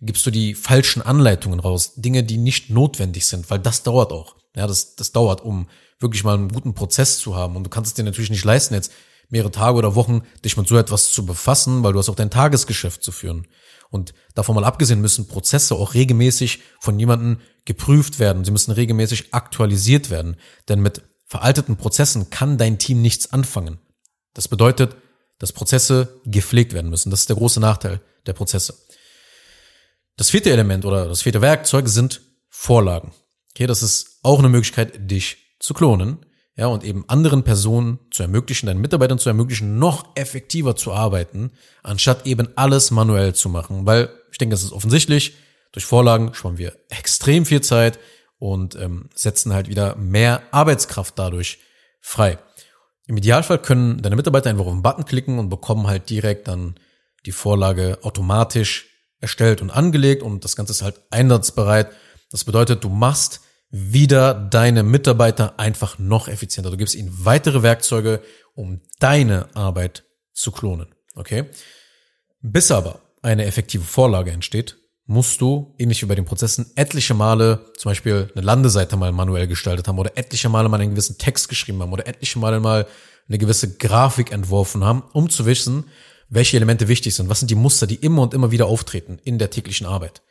gibst 0.00 0.26
du 0.26 0.30
die 0.30 0.54
falschen 0.54 1.00
Anleitungen 1.00 1.60
raus, 1.60 1.92
Dinge, 1.96 2.24
die 2.24 2.36
nicht 2.36 2.70
notwendig 2.70 3.26
sind, 3.26 3.50
weil 3.50 3.60
das 3.60 3.84
dauert 3.84 4.12
auch. 4.12 4.36
Ja, 4.56 4.66
das, 4.66 4.96
das 4.96 5.12
dauert, 5.12 5.40
um 5.40 5.68
wirklich 6.00 6.24
mal 6.24 6.34
einen 6.34 6.48
guten 6.48 6.74
Prozess 6.74 7.18
zu 7.18 7.36
haben. 7.36 7.56
Und 7.56 7.64
du 7.64 7.70
kannst 7.70 7.90
es 7.90 7.94
dir 7.94 8.02
natürlich 8.02 8.30
nicht 8.30 8.44
leisten, 8.44 8.74
jetzt 8.74 8.92
mehrere 9.30 9.50
Tage 9.50 9.78
oder 9.78 9.94
Wochen 9.94 10.22
dich 10.44 10.56
mit 10.56 10.68
so 10.68 10.76
etwas 10.76 11.10
zu 11.12 11.24
befassen, 11.24 11.82
weil 11.82 11.92
du 11.92 11.98
hast 11.98 12.08
auch 12.08 12.16
dein 12.16 12.30
Tagesgeschäft 12.30 13.02
zu 13.02 13.12
führen. 13.12 13.46
Und 13.88 14.12
davon 14.34 14.54
mal 14.54 14.64
abgesehen 14.64 15.00
müssen 15.00 15.28
Prozesse 15.28 15.74
auch 15.74 15.94
regelmäßig 15.94 16.60
von 16.80 16.98
jemandem 16.98 17.40
geprüft 17.64 18.18
werden. 18.18 18.44
Sie 18.44 18.50
müssen 18.50 18.72
regelmäßig 18.72 19.32
aktualisiert 19.32 20.10
werden. 20.10 20.36
Denn 20.68 20.80
mit 20.80 21.02
veralteten 21.26 21.76
Prozessen 21.76 22.28
kann 22.28 22.58
dein 22.58 22.78
Team 22.78 23.00
nichts 23.00 23.32
anfangen. 23.32 23.78
Das 24.34 24.48
bedeutet, 24.48 24.96
dass 25.38 25.52
Prozesse 25.52 26.20
gepflegt 26.24 26.72
werden 26.72 26.90
müssen. 26.90 27.10
Das 27.10 27.20
ist 27.20 27.28
der 27.28 27.36
große 27.36 27.60
Nachteil 27.60 28.00
der 28.26 28.32
Prozesse. 28.32 28.74
Das 30.16 30.30
vierte 30.30 30.50
Element 30.50 30.84
oder 30.84 31.08
das 31.08 31.22
vierte 31.22 31.40
Werkzeug 31.40 31.88
sind 31.88 32.20
Vorlagen. 32.48 33.12
Okay, 33.50 33.66
das 33.66 33.82
ist 33.82 34.18
auch 34.22 34.38
eine 34.38 34.48
Möglichkeit, 34.48 35.10
dich 35.10 35.56
zu 35.58 35.74
klonen. 35.74 36.24
Ja, 36.54 36.66
und 36.66 36.84
eben 36.84 37.08
anderen 37.08 37.44
Personen 37.44 37.98
zu 38.10 38.22
ermöglichen, 38.22 38.66
deinen 38.66 38.82
Mitarbeitern 38.82 39.18
zu 39.18 39.30
ermöglichen, 39.30 39.78
noch 39.78 40.14
effektiver 40.16 40.76
zu 40.76 40.92
arbeiten, 40.92 41.50
anstatt 41.82 42.26
eben 42.26 42.48
alles 42.56 42.90
manuell 42.90 43.34
zu 43.34 43.48
machen. 43.48 43.86
Weil 43.86 44.10
ich 44.30 44.38
denke, 44.38 44.54
das 44.54 44.62
ist 44.62 44.72
offensichtlich. 44.72 45.34
Durch 45.72 45.86
Vorlagen 45.86 46.34
sparen 46.34 46.58
wir 46.58 46.76
extrem 46.90 47.46
viel 47.46 47.62
Zeit 47.62 47.98
und 48.38 48.76
ähm, 48.76 49.08
setzen 49.14 49.54
halt 49.54 49.68
wieder 49.68 49.96
mehr 49.96 50.42
Arbeitskraft 50.50 51.18
dadurch 51.18 51.58
frei. 52.00 52.38
Im 53.06 53.16
Idealfall 53.16 53.58
können 53.58 54.00
deine 54.00 54.16
Mitarbeiter 54.16 54.50
einfach 54.50 54.66
auf 54.66 54.72
den 54.72 54.82
Button 54.82 55.04
klicken 55.04 55.38
und 55.38 55.48
bekommen 55.48 55.86
halt 55.86 56.08
direkt 56.08 56.48
dann 56.48 56.76
die 57.26 57.32
Vorlage 57.32 57.98
automatisch 58.02 58.88
erstellt 59.20 59.62
und 59.62 59.70
angelegt 59.70 60.22
und 60.22 60.44
das 60.44 60.56
Ganze 60.56 60.72
ist 60.72 60.82
halt 60.82 61.00
einsatzbereit. 61.10 61.90
Das 62.30 62.44
bedeutet, 62.44 62.84
du 62.84 62.88
machst 62.88 63.40
wieder 63.70 64.34
deine 64.34 64.82
Mitarbeiter 64.82 65.58
einfach 65.58 65.98
noch 65.98 66.28
effizienter. 66.28 66.70
Du 66.70 66.76
gibst 66.76 66.94
ihnen 66.94 67.24
weitere 67.24 67.62
Werkzeuge, 67.62 68.22
um 68.54 68.80
deine 68.98 69.54
Arbeit 69.54 70.04
zu 70.32 70.52
klonen. 70.52 70.94
Okay? 71.14 71.46
Bis 72.40 72.70
aber 72.70 73.00
eine 73.22 73.46
effektive 73.46 73.84
Vorlage 73.84 74.30
entsteht, 74.30 74.76
musst 75.12 75.40
du, 75.40 75.74
ähnlich 75.78 76.02
wie 76.02 76.06
bei 76.06 76.14
den 76.14 76.24
Prozessen, 76.24 76.72
etliche 76.74 77.14
Male 77.14 77.66
zum 77.76 77.90
Beispiel 77.90 78.30
eine 78.34 78.44
Landeseite 78.44 78.96
mal 78.96 79.12
manuell 79.12 79.46
gestaltet 79.46 79.86
haben 79.86 79.98
oder 79.98 80.16
etliche 80.16 80.48
Male 80.48 80.68
mal 80.68 80.80
einen 80.80 80.90
gewissen 80.90 81.18
Text 81.18 81.48
geschrieben 81.48 81.82
haben 81.82 81.92
oder 81.92 82.06
etliche 82.06 82.38
Male 82.38 82.60
mal 82.60 82.86
eine 83.28 83.38
gewisse 83.38 83.76
Grafik 83.76 84.32
entworfen 84.32 84.84
haben, 84.84 85.02
um 85.12 85.30
zu 85.30 85.46
wissen, 85.46 85.84
welche 86.28 86.56
Elemente 86.56 86.88
wichtig 86.88 87.14
sind, 87.14 87.28
was 87.28 87.40
sind 87.40 87.50
die 87.50 87.54
Muster, 87.54 87.86
die 87.86 87.96
immer 87.96 88.22
und 88.22 88.34
immer 88.34 88.50
wieder 88.50 88.66
auftreten 88.66 89.18
in 89.22 89.38
der 89.38 89.50
täglichen 89.50 89.86
Arbeit. 89.86 90.22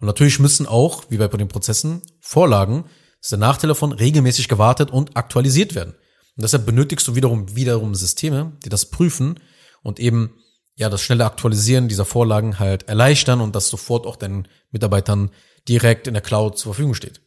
Und 0.00 0.06
natürlich 0.06 0.38
müssen 0.38 0.66
auch, 0.66 1.04
wie 1.08 1.18
bei 1.18 1.26
den 1.26 1.48
Prozessen, 1.48 2.02
Vorlagen, 2.20 2.84
das 2.84 3.26
ist 3.26 3.32
der 3.32 3.38
Nachteil 3.40 3.68
davon, 3.68 3.92
regelmäßig 3.92 4.48
gewartet 4.48 4.90
und 4.92 5.16
aktualisiert 5.16 5.74
werden. 5.74 5.94
Und 6.36 6.42
deshalb 6.42 6.64
benötigst 6.64 7.06
du 7.08 7.16
wiederum, 7.16 7.56
wiederum 7.56 7.96
Systeme, 7.96 8.52
die 8.64 8.68
das 8.68 8.86
prüfen 8.86 9.40
und 9.82 9.98
eben, 9.98 10.34
ja, 10.78 10.88
das 10.88 11.02
schnelle 11.02 11.26
Aktualisieren 11.26 11.88
dieser 11.88 12.04
Vorlagen 12.04 12.60
halt 12.60 12.88
erleichtern 12.88 13.40
und 13.40 13.56
das 13.56 13.68
sofort 13.68 14.06
auch 14.06 14.14
deinen 14.14 14.46
Mitarbeitern 14.70 15.30
direkt 15.68 16.06
in 16.06 16.14
der 16.14 16.22
Cloud 16.22 16.56
zur 16.56 16.72
Verfügung 16.72 16.94
steht. 16.94 17.20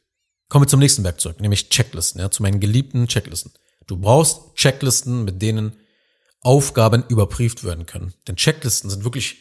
Kommen 0.47 0.63
wir 0.63 0.69
zum 0.69 0.79
nächsten 0.79 1.03
Werkzeug, 1.03 1.41
nämlich 1.41 1.67
Checklisten, 1.67 2.21
ja, 2.21 2.31
zu 2.31 2.43
meinen 2.43 2.61
geliebten 2.61 3.07
Checklisten. 3.07 3.51
Du 3.87 3.97
brauchst 3.97 4.55
Checklisten, 4.55 5.25
mit 5.25 5.41
denen 5.41 5.73
Aufgaben 6.39 7.03
überprüft 7.09 7.65
werden 7.65 7.85
können. 7.85 8.13
Denn 8.25 8.37
Checklisten 8.37 8.89
sind 8.89 9.03
wirklich 9.03 9.39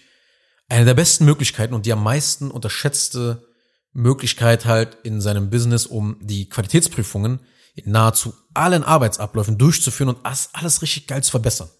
eine 0.68 0.84
der 0.84 0.94
besten 0.94 1.24
Möglichkeiten 1.24 1.72
und 1.72 1.86
die 1.86 1.92
am 1.92 2.02
meisten 2.02 2.50
unterschätzte 2.50 3.46
Möglichkeit 3.92 4.64
halt 4.64 4.98
in 5.04 5.20
seinem 5.20 5.50
Business, 5.50 5.86
um 5.86 6.16
die 6.20 6.48
Qualitätsprüfungen 6.48 7.40
in 7.74 7.92
nahezu 7.92 8.34
allen 8.54 8.82
Arbeitsabläufen 8.82 9.56
durchzuführen 9.56 10.16
und 10.16 10.26
alles 10.52 10.82
richtig 10.82 11.06
geil 11.06 11.22
zu 11.22 11.30
verbessern. 11.30 11.70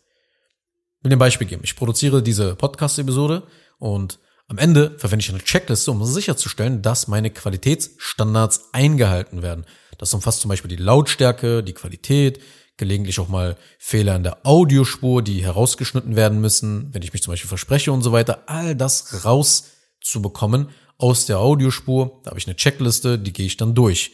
Will 1.03 1.09
dir 1.09 1.17
ein 1.17 1.19
Beispiel 1.19 1.47
geben. 1.47 1.63
Ich 1.65 1.77
produziere 1.77 2.23
diese 2.23 2.55
Podcast-Episode 2.57 3.45
und 3.79 4.19
am 4.49 4.59
Ende 4.59 4.99
verwende 4.99 5.25
ich 5.25 5.31
eine 5.31 5.39
Checkliste, 5.39 5.91
um 5.91 6.05
sicherzustellen, 6.05 6.83
dass 6.83 7.09
meine 7.09 7.31
Qualitätsstandards 7.31 8.69
eingehalten 8.73 9.41
werden. 9.41 9.65
Das 9.97 10.13
umfasst 10.13 10.41
zum 10.41 10.51
Beispiel 10.51 10.69
die 10.69 10.77
Lautstärke, 10.83 11.63
die 11.63 11.73
Qualität, 11.73 12.41
gelegentlich 12.77 13.19
auch 13.19 13.29
mal 13.29 13.57
Fehler 13.79 14.15
in 14.15 14.25
der 14.25 14.45
Audiospur, 14.45 15.23
die 15.23 15.43
herausgeschnitten 15.43 16.17
werden 16.17 16.39
müssen, 16.39 16.93
wenn 16.93 17.01
ich 17.01 17.15
mich 17.15 17.23
zum 17.23 17.33
Beispiel 17.33 17.49
verspreche 17.49 17.93
und 17.93 18.03
so 18.03 18.13
weiter. 18.13 18.43
All 18.47 18.77
das 18.77 19.25
rauszubekommen 19.25 20.69
aus 20.99 21.25
der 21.25 21.39
Audiospur. 21.39 22.21
Da 22.25 22.31
habe 22.31 22.41
ich 22.41 22.47
eine 22.47 22.57
Checkliste, 22.57 23.19
die 23.19 23.33
gehe 23.33 23.47
ich 23.47 23.57
dann 23.57 23.75
durch. 23.75 24.13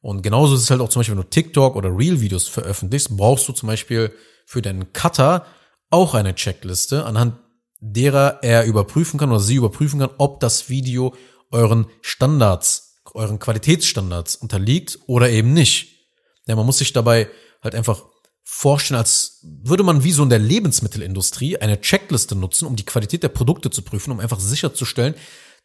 Und 0.00 0.22
genauso 0.22 0.56
ist 0.56 0.62
es 0.62 0.70
halt 0.70 0.80
auch 0.80 0.88
zum 0.88 1.00
Beispiel, 1.00 1.14
wenn 1.14 1.22
du 1.22 1.30
TikTok 1.30 1.76
oder 1.76 1.96
Reel-Videos 1.96 2.48
veröffentlichst, 2.48 3.16
brauchst 3.16 3.46
du 3.48 3.52
zum 3.52 3.68
Beispiel 3.68 4.12
für 4.46 4.62
deinen 4.62 4.92
Cutter 4.92 5.46
auch 5.94 6.14
eine 6.14 6.34
Checkliste, 6.34 7.06
anhand 7.06 7.36
derer 7.80 8.40
er 8.42 8.64
überprüfen 8.64 9.18
kann 9.18 9.30
oder 9.30 9.40
sie 9.40 9.54
überprüfen 9.54 10.00
kann, 10.00 10.10
ob 10.18 10.40
das 10.40 10.68
Video 10.68 11.14
euren 11.52 11.86
Standards, 12.02 13.00
euren 13.14 13.38
Qualitätsstandards 13.38 14.34
unterliegt 14.36 14.98
oder 15.06 15.30
eben 15.30 15.52
nicht. 15.52 16.08
Ja, 16.48 16.56
man 16.56 16.66
muss 16.66 16.78
sich 16.78 16.92
dabei 16.92 17.28
halt 17.62 17.76
einfach 17.76 18.02
vorstellen, 18.42 18.98
als 18.98 19.38
würde 19.42 19.84
man 19.84 20.02
wie 20.02 20.12
so 20.12 20.24
in 20.24 20.30
der 20.30 20.40
Lebensmittelindustrie 20.40 21.58
eine 21.58 21.80
Checkliste 21.80 22.34
nutzen, 22.34 22.66
um 22.66 22.74
die 22.74 22.84
Qualität 22.84 23.22
der 23.22 23.28
Produkte 23.28 23.70
zu 23.70 23.82
prüfen, 23.82 24.10
um 24.10 24.20
einfach 24.20 24.40
sicherzustellen, 24.40 25.14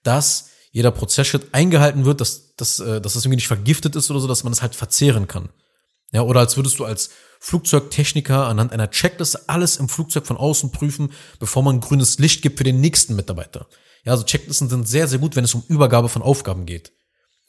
dass 0.03 0.49
jeder 0.71 0.91
Prozessschritt 0.91 1.53
eingehalten 1.53 2.05
wird, 2.05 2.21
dass, 2.21 2.55
dass, 2.55 2.79
äh, 2.79 3.01
dass 3.01 3.13
das 3.13 3.25
irgendwie 3.25 3.37
nicht 3.37 3.47
vergiftet 3.47 3.95
ist 3.95 4.11
oder 4.11 4.19
so, 4.19 4.27
dass 4.27 4.43
man 4.43 4.53
es 4.53 4.61
halt 4.61 4.75
verzehren 4.75 5.27
kann. 5.27 5.49
Ja, 6.11 6.21
oder 6.21 6.41
als 6.41 6.55
würdest 6.55 6.77
du 6.77 6.85
als 6.85 7.09
Flugzeugtechniker 7.39 8.47
anhand 8.47 8.73
einer 8.73 8.91
Checkliste 8.91 9.47
alles 9.47 9.77
im 9.77 9.89
Flugzeug 9.89 10.27
von 10.27 10.37
außen 10.37 10.71
prüfen, 10.71 11.11
bevor 11.39 11.63
man 11.63 11.79
grünes 11.79 12.19
Licht 12.19 12.41
gibt 12.41 12.57
für 12.57 12.65
den 12.65 12.81
nächsten 12.81 13.15
Mitarbeiter. 13.15 13.67
Ja, 14.03 14.11
also 14.11 14.25
Checklisten 14.25 14.69
sind 14.69 14.87
sehr, 14.87 15.07
sehr 15.07 15.19
gut, 15.19 15.35
wenn 15.35 15.45
es 15.45 15.55
um 15.55 15.63
Übergabe 15.67 16.09
von 16.09 16.21
Aufgaben 16.21 16.65
geht. 16.65 16.91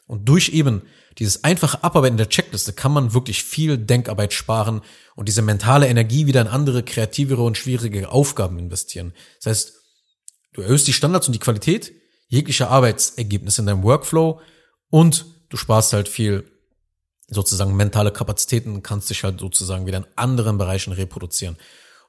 Und 0.06 0.28
durch 0.28 0.48
eben 0.48 0.82
dieses 1.18 1.44
einfache 1.44 1.84
Abarbeiten 1.84 2.16
der 2.16 2.28
Checkliste 2.28 2.72
kann 2.72 2.92
man 2.92 3.14
wirklich 3.14 3.44
viel 3.44 3.78
Denkarbeit 3.78 4.32
sparen 4.32 4.82
und 5.14 5.28
diese 5.28 5.42
mentale 5.42 5.86
Energie 5.86 6.26
wieder 6.26 6.40
in 6.40 6.48
andere, 6.48 6.82
kreativere 6.82 7.42
und 7.42 7.56
schwierige 7.56 8.08
Aufgaben 8.10 8.58
investieren. 8.58 9.12
Das 9.36 9.50
heißt, 9.50 9.72
du 10.52 10.62
erhöhst 10.62 10.88
die 10.88 10.92
Standards 10.92 11.28
und 11.28 11.34
die 11.34 11.38
Qualität 11.40 11.92
jeglicher 12.26 12.70
Arbeitsergebnisse 12.70 13.62
in 13.62 13.66
deinem 13.66 13.82
Workflow 13.82 14.40
und 14.88 15.26
du 15.48 15.56
sparst 15.56 15.92
halt 15.92 16.08
viel 16.08 16.49
sozusagen 17.30 17.76
mentale 17.76 18.12
Kapazitäten, 18.12 18.82
kannst 18.82 19.10
dich 19.10 19.24
halt 19.24 19.40
sozusagen 19.40 19.86
wieder 19.86 19.98
in 19.98 20.06
anderen 20.16 20.58
Bereichen 20.58 20.92
reproduzieren. 20.92 21.56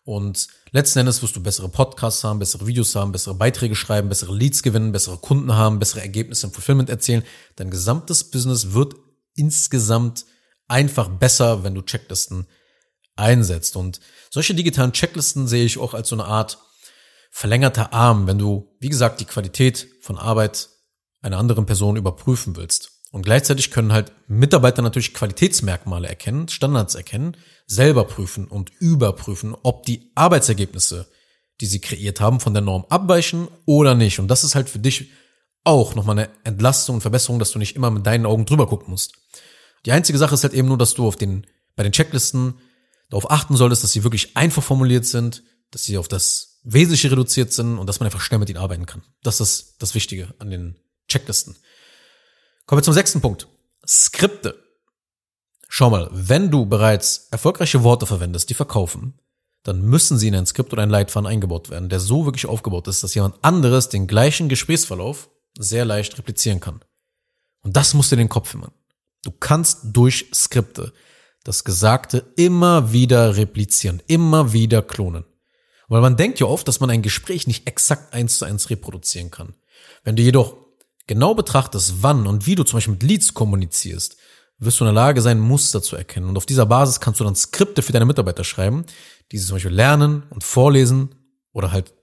Und 0.03 0.47
letzten 0.71 0.99
Endes 0.99 1.21
wirst 1.21 1.35
du 1.35 1.43
bessere 1.43 1.69
Podcasts 1.69 2.23
haben, 2.23 2.39
bessere 2.39 2.65
Videos 2.65 2.95
haben, 2.95 3.11
bessere 3.11 3.35
Beiträge 3.35 3.75
schreiben, 3.75 4.09
bessere 4.09 4.35
Leads 4.35 4.63
gewinnen, 4.63 4.91
bessere 4.91 5.17
Kunden 5.17 5.53
haben, 5.53 5.77
bessere 5.77 6.01
Ergebnisse 6.01 6.47
im 6.47 6.53
Fulfillment 6.53 6.89
erzielen. 6.89 7.23
Dein 7.55 7.69
gesamtes 7.69 8.23
Business 8.31 8.73
wird 8.73 8.95
insgesamt 9.35 10.25
einfach 10.67 11.07
besser, 11.07 11.63
wenn 11.63 11.75
du 11.75 11.83
Checklisten 11.83 12.47
einsetzt. 13.15 13.75
Und 13.75 13.99
solche 14.31 14.55
digitalen 14.55 14.93
Checklisten 14.93 15.47
sehe 15.47 15.65
ich 15.65 15.77
auch 15.77 15.93
als 15.93 16.09
so 16.09 16.15
eine 16.15 16.25
Art 16.25 16.57
verlängerter 17.29 17.93
Arm, 17.93 18.25
wenn 18.25 18.39
du, 18.39 18.75
wie 18.79 18.89
gesagt, 18.89 19.19
die 19.19 19.25
Qualität 19.25 19.87
von 20.01 20.17
Arbeit 20.17 20.69
einer 21.21 21.37
anderen 21.37 21.67
Person 21.67 21.95
überprüfen 21.95 22.55
willst. 22.55 23.00
Und 23.11 23.23
gleichzeitig 23.23 23.71
können 23.71 23.91
halt 23.91 24.13
Mitarbeiter 24.27 24.81
natürlich 24.81 25.13
Qualitätsmerkmale 25.13 26.07
erkennen, 26.07 26.47
Standards 26.47 26.95
erkennen, 26.95 27.35
selber 27.67 28.05
prüfen 28.05 28.47
und 28.47 28.71
überprüfen, 28.79 29.55
ob 29.63 29.85
die 29.85 30.11
Arbeitsergebnisse, 30.15 31.07
die 31.59 31.65
sie 31.65 31.81
kreiert 31.81 32.21
haben, 32.21 32.39
von 32.39 32.53
der 32.53 32.63
Norm 32.63 32.85
abweichen 32.89 33.49
oder 33.65 33.95
nicht. 33.95 34.19
Und 34.19 34.29
das 34.29 34.45
ist 34.45 34.55
halt 34.55 34.69
für 34.69 34.79
dich 34.79 35.11
auch 35.63 35.93
nochmal 35.93 36.17
eine 36.17 36.29
Entlastung 36.45 36.95
und 36.95 37.01
Verbesserung, 37.01 37.37
dass 37.37 37.51
du 37.51 37.59
nicht 37.59 37.75
immer 37.75 37.91
mit 37.91 38.05
deinen 38.05 38.25
Augen 38.25 38.45
drüber 38.45 38.67
gucken 38.67 38.89
musst. 38.89 39.13
Die 39.85 39.91
einzige 39.91 40.17
Sache 40.17 40.33
ist 40.33 40.43
halt 40.43 40.53
eben 40.53 40.69
nur, 40.69 40.77
dass 40.77 40.93
du 40.93 41.07
auf 41.07 41.17
den, 41.17 41.45
bei 41.75 41.83
den 41.83 41.91
Checklisten 41.91 42.55
darauf 43.09 43.29
achten 43.29 43.57
solltest, 43.57 43.83
dass 43.83 43.91
sie 43.91 44.03
wirklich 44.03 44.37
einfach 44.37 44.63
formuliert 44.63 45.05
sind, 45.05 45.43
dass 45.69 45.83
sie 45.83 45.97
auf 45.97 46.07
das 46.07 46.59
Wesentliche 46.63 47.11
reduziert 47.11 47.51
sind 47.51 47.77
und 47.77 47.87
dass 47.87 47.99
man 47.99 48.07
einfach 48.07 48.21
schnell 48.21 48.39
mit 48.39 48.49
ihnen 48.49 48.59
arbeiten 48.59 48.85
kann. 48.85 49.03
Das 49.23 49.41
ist 49.41 49.75
das 49.79 49.95
Wichtige 49.95 50.33
an 50.39 50.49
den 50.49 50.75
Checklisten. 51.07 51.55
Kommen 52.71 52.79
wir 52.79 52.85
zum 52.85 52.93
sechsten 52.93 53.19
Punkt. 53.19 53.49
Skripte. 53.85 54.55
Schau 55.67 55.89
mal, 55.89 56.07
wenn 56.13 56.51
du 56.51 56.65
bereits 56.65 57.27
erfolgreiche 57.29 57.83
Worte 57.83 58.05
verwendest, 58.05 58.49
die 58.49 58.53
verkaufen, 58.53 59.19
dann 59.63 59.81
müssen 59.81 60.17
sie 60.17 60.29
in 60.29 60.35
ein 60.35 60.45
Skript 60.45 60.71
oder 60.71 60.81
ein 60.81 60.89
Leitfaden 60.89 61.27
eingebaut 61.27 61.69
werden, 61.69 61.89
der 61.89 61.99
so 61.99 62.23
wirklich 62.23 62.45
aufgebaut 62.45 62.87
ist, 62.87 63.03
dass 63.03 63.13
jemand 63.13 63.35
anderes 63.43 63.89
den 63.89 64.07
gleichen 64.07 64.47
Gesprächsverlauf 64.47 65.29
sehr 65.59 65.83
leicht 65.83 66.17
replizieren 66.17 66.61
kann. 66.61 66.79
Und 67.61 67.75
das 67.75 67.93
musst 67.93 68.09
du 68.09 68.15
in 68.15 68.19
den 68.19 68.29
Kopf 68.29 68.53
immer. 68.53 68.71
Du 69.25 69.31
kannst 69.31 69.79
durch 69.83 70.27
Skripte 70.33 70.93
das 71.43 71.65
Gesagte 71.65 72.23
immer 72.37 72.93
wieder 72.93 73.35
replizieren, 73.35 74.01
immer 74.07 74.53
wieder 74.53 74.81
klonen. 74.81 75.25
Weil 75.89 75.99
man 75.99 76.15
denkt 76.15 76.39
ja 76.39 76.45
oft, 76.47 76.69
dass 76.69 76.79
man 76.79 76.89
ein 76.89 77.01
Gespräch 77.01 77.47
nicht 77.47 77.67
exakt 77.67 78.13
eins 78.13 78.37
zu 78.37 78.45
eins 78.45 78.69
reproduzieren 78.69 79.29
kann. 79.29 79.55
Wenn 80.05 80.15
du 80.15 80.23
jedoch 80.23 80.55
genau 81.07 81.33
betrachtest, 81.33 81.95
wann 82.01 82.27
und 82.27 82.47
wie 82.47 82.55
du 82.55 82.63
zum 82.63 82.77
Beispiel 82.77 82.93
mit 82.93 83.03
Leads 83.03 83.33
kommunizierst, 83.33 84.17
wirst 84.59 84.79
du 84.79 84.83
in 84.85 84.93
der 84.93 84.93
Lage 84.93 85.21
sein, 85.21 85.39
Muster 85.39 85.81
zu 85.81 85.95
erkennen. 85.95 86.29
Und 86.29 86.37
auf 86.37 86.45
dieser 86.45 86.65
Basis 86.65 86.99
kannst 86.99 87.19
du 87.19 87.23
dann 87.23 87.35
Skripte 87.35 87.81
für 87.81 87.91
deine 87.91 88.05
Mitarbeiter 88.05 88.43
schreiben, 88.43 88.85
die 89.31 89.37
sie 89.37 89.47
zum 89.47 89.55
Beispiel 89.55 89.73
lernen 89.73 90.23
und 90.29 90.43
vorlesen 90.43 91.15
oder 91.51 91.71
halt 91.71 91.93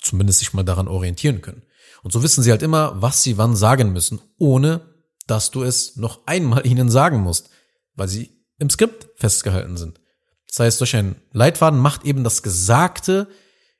zumindest 0.00 0.40
sich 0.40 0.52
mal 0.52 0.64
daran 0.64 0.88
orientieren 0.88 1.42
können. 1.42 1.62
Und 2.02 2.12
so 2.12 2.22
wissen 2.22 2.42
sie 2.42 2.50
halt 2.50 2.62
immer, 2.62 3.00
was 3.00 3.22
sie 3.22 3.38
wann 3.38 3.56
sagen 3.56 3.92
müssen, 3.92 4.20
ohne 4.38 4.80
dass 5.26 5.50
du 5.50 5.62
es 5.62 5.96
noch 5.96 6.26
einmal 6.26 6.66
ihnen 6.66 6.90
sagen 6.90 7.18
musst, 7.18 7.50
weil 7.94 8.08
sie 8.08 8.32
im 8.58 8.70
Skript 8.70 9.08
festgehalten 9.16 9.76
sind. 9.76 10.00
Das 10.48 10.60
heißt, 10.60 10.80
durch 10.80 10.96
einen 10.96 11.16
Leitfaden 11.32 11.78
macht 11.78 12.04
eben 12.04 12.24
das 12.24 12.42
Gesagte 12.42 13.28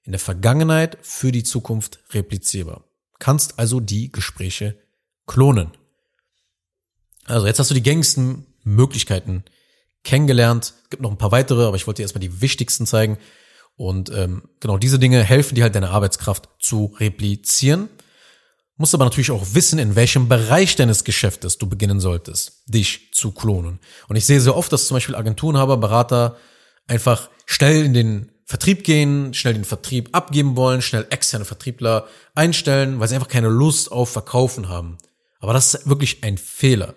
in 0.03 0.13
der 0.13 0.21
Vergangenheit 0.21 0.99
für 1.03 1.33
die 1.33 1.43
Zukunft 1.43 2.01
replizierbar. 2.11 2.85
Kannst 3.19 3.59
also 3.59 3.81
die 3.81 4.13
Gespräche 4.13 4.77
klonen. 5.27 5.73
Also 7.25 7.47
jetzt 7.47 7.59
hast 7.59 7.71
du 7.71 7.75
die 7.75 7.83
gängigsten 7.83 8.47
Möglichkeiten 8.65 9.45
kennengelernt. 10.05 10.75
Gibt 10.91 11.03
noch 11.03 11.11
ein 11.11 11.19
paar 11.19 11.33
weitere, 11.33 11.65
aber 11.65 11.77
ich 11.77 11.87
wollte 11.87 11.99
dir 11.99 12.05
erstmal 12.05 12.21
die 12.21 12.41
wichtigsten 12.41 12.87
zeigen. 12.87 13.19
Und 13.77 14.11
ähm, 14.11 14.43
genau 14.61 14.79
diese 14.79 14.99
Dinge 14.99 15.23
helfen 15.23 15.55
dir 15.55 15.65
halt 15.65 15.75
deine 15.75 15.91
Arbeitskraft 15.91 16.49
zu 16.59 16.97
replizieren. 16.99 17.89
Musst 18.77 18.95
aber 18.95 19.05
natürlich 19.05 19.31
auch 19.31 19.55
wissen, 19.55 19.79
in 19.79 19.97
welchem 19.97 20.29
Bereich 20.29 20.77
deines 20.77 21.05
Geschäftes 21.05 21.59
du 21.59 21.69
beginnen 21.69 22.01
solltest, 22.01 22.63
dich 22.67 23.13
zu 23.13 23.33
klonen. 23.33 23.81
Und 24.09 24.17
ich 24.17 24.25
sehe 24.25 24.41
sehr 24.41 24.57
oft, 24.57 24.73
dass 24.73 24.87
zum 24.87 24.97
Beispiel 24.97 25.17
Agenturenhaber, 25.17 25.77
Berater 25.77 26.37
einfach 26.87 27.29
schnell 27.45 27.85
in 27.85 27.93
den 27.93 28.33
Vertrieb 28.49 28.83
gehen, 28.83 29.35
schnell 29.35 29.53
den 29.53 29.67
Vertrieb 29.67 30.09
abgeben 30.13 30.57
wollen, 30.57 30.81
schnell 30.81 31.07
externe 31.11 31.45
Vertriebler 31.45 32.09
einstellen, 32.35 32.99
weil 32.99 33.07
sie 33.07 33.15
einfach 33.15 33.29
keine 33.29 33.49
Lust 33.49 33.93
auf 33.93 34.09
Verkaufen 34.09 34.71
haben. 34.71 34.97
Aber 35.39 35.53
das 35.53 35.75
ist 35.75 35.87
wirklich 35.87 36.25
ein 36.25 36.39
Fehler. 36.39 36.95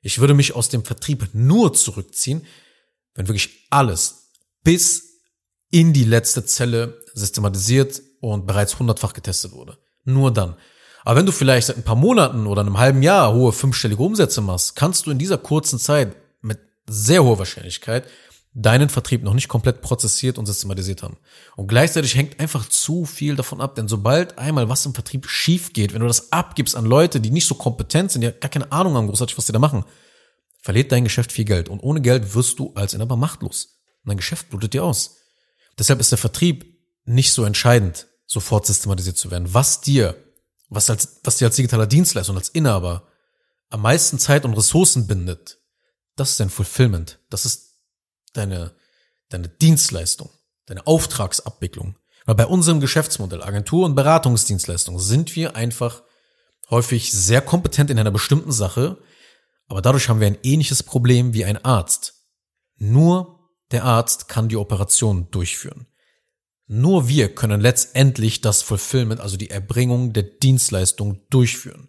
Ich 0.00 0.18
würde 0.18 0.32
mich 0.32 0.56
aus 0.56 0.70
dem 0.70 0.82
Vertrieb 0.82 1.28
nur 1.34 1.74
zurückziehen, 1.74 2.46
wenn 3.14 3.28
wirklich 3.28 3.66
alles 3.68 4.30
bis 4.62 5.20
in 5.70 5.92
die 5.92 6.04
letzte 6.04 6.46
Zelle 6.46 6.98
systematisiert 7.12 8.00
und 8.20 8.46
bereits 8.46 8.78
hundertfach 8.78 9.12
getestet 9.12 9.52
wurde. 9.52 9.76
Nur 10.04 10.32
dann. 10.32 10.56
Aber 11.04 11.18
wenn 11.18 11.26
du 11.26 11.32
vielleicht 11.32 11.66
seit 11.66 11.76
ein 11.76 11.82
paar 11.82 11.96
Monaten 11.96 12.46
oder 12.46 12.62
einem 12.62 12.78
halben 12.78 13.02
Jahr 13.02 13.34
hohe 13.34 13.52
fünfstellige 13.52 14.02
Umsätze 14.02 14.40
machst, 14.40 14.74
kannst 14.74 15.04
du 15.04 15.10
in 15.10 15.18
dieser 15.18 15.36
kurzen 15.36 15.78
Zeit 15.78 16.16
mit 16.40 16.60
sehr 16.86 17.22
hoher 17.22 17.38
Wahrscheinlichkeit 17.38 18.06
deinen 18.54 18.88
Vertrieb 18.88 19.24
noch 19.24 19.34
nicht 19.34 19.48
komplett 19.48 19.82
prozessiert 19.82 20.38
und 20.38 20.46
systematisiert 20.46 21.02
haben. 21.02 21.16
Und 21.56 21.66
gleichzeitig 21.66 22.14
hängt 22.14 22.38
einfach 22.38 22.68
zu 22.68 23.04
viel 23.04 23.34
davon 23.34 23.60
ab, 23.60 23.74
denn 23.74 23.88
sobald 23.88 24.38
einmal 24.38 24.68
was 24.68 24.86
im 24.86 24.94
Vertrieb 24.94 25.28
schief 25.28 25.72
geht, 25.72 25.92
wenn 25.92 26.00
du 26.00 26.06
das 26.06 26.30
abgibst 26.30 26.76
an 26.76 26.86
Leute, 26.86 27.20
die 27.20 27.30
nicht 27.30 27.46
so 27.46 27.56
kompetent 27.56 28.12
sind, 28.12 28.22
die 28.22 28.30
gar 28.30 28.50
keine 28.50 28.70
Ahnung 28.70 28.94
haben 28.94 29.08
großartig, 29.08 29.36
was 29.36 29.46
die 29.46 29.52
da 29.52 29.58
machen, 29.58 29.84
verliert 30.60 30.92
dein 30.92 31.02
Geschäft 31.02 31.32
viel 31.32 31.44
Geld. 31.44 31.68
Und 31.68 31.80
ohne 31.80 32.00
Geld 32.00 32.34
wirst 32.34 32.60
du 32.60 32.72
als 32.74 32.94
Inhaber 32.94 33.16
machtlos. 33.16 33.80
Und 34.04 34.10
dein 34.10 34.18
Geschäft 34.18 34.50
blutet 34.50 34.72
dir 34.72 34.84
aus. 34.84 35.16
Deshalb 35.76 35.98
ist 35.98 36.12
der 36.12 36.18
Vertrieb 36.18 36.78
nicht 37.04 37.32
so 37.32 37.44
entscheidend, 37.44 38.06
sofort 38.24 38.66
systematisiert 38.66 39.16
zu 39.16 39.32
werden. 39.32 39.52
Was 39.52 39.80
dir, 39.80 40.16
was 40.68 40.88
als, 40.88 41.20
was 41.24 41.38
dir 41.38 41.46
als 41.46 41.56
digitaler 41.56 41.88
Dienstleister 41.88 42.30
und 42.30 42.38
als 42.38 42.50
Inhaber 42.50 43.08
am 43.70 43.82
meisten 43.82 44.20
Zeit 44.20 44.44
und 44.44 44.54
Ressourcen 44.54 45.08
bindet, 45.08 45.58
Das 46.16 46.30
ist 46.30 46.40
dein 46.40 46.50
Fulfillment. 46.50 47.18
Das 47.28 47.44
ist 47.44 47.63
deine, 48.36 48.74
deine 49.28 49.48
Dienstleistung, 49.48 50.30
deine 50.66 50.86
Auftragsabwicklung. 50.86 51.96
Weil 52.26 52.34
bei 52.34 52.46
unserem 52.46 52.80
Geschäftsmodell, 52.80 53.42
Agentur 53.42 53.84
und 53.84 53.94
Beratungsdienstleistung, 53.94 54.98
sind 54.98 55.36
wir 55.36 55.56
einfach 55.56 56.02
häufig 56.70 57.12
sehr 57.12 57.40
kompetent 57.40 57.90
in 57.90 57.98
einer 57.98 58.10
bestimmten 58.10 58.52
Sache, 58.52 58.98
aber 59.66 59.82
dadurch 59.82 60.08
haben 60.08 60.20
wir 60.20 60.26
ein 60.26 60.38
ähnliches 60.42 60.82
Problem 60.82 61.34
wie 61.34 61.44
ein 61.44 61.62
Arzt. 61.64 62.26
Nur 62.76 63.50
der 63.70 63.84
Arzt 63.84 64.28
kann 64.28 64.48
die 64.48 64.56
Operation 64.56 65.30
durchführen. 65.30 65.86
Nur 66.66 67.08
wir 67.08 67.34
können 67.34 67.60
letztendlich 67.60 68.40
das 68.40 68.62
Fulfillment, 68.62 69.20
also 69.20 69.36
die 69.36 69.50
Erbringung 69.50 70.12
der 70.12 70.22
Dienstleistung 70.22 71.20
durchführen. 71.28 71.88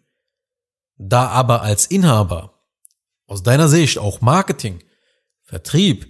Da 0.98 1.28
aber 1.28 1.62
als 1.62 1.86
Inhaber 1.86 2.64
aus 3.26 3.44
deiner 3.44 3.68
Sicht 3.68 3.98
auch 3.98 4.22
Marketing, 4.22 4.84
Vertrieb 5.44 6.08